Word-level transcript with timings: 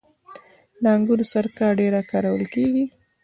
د 0.81 0.83
انګورو 0.95 1.25
سرکه 1.31 1.65
ډیره 1.79 2.01
کارول 2.11 2.43
کیږي. 2.53 2.85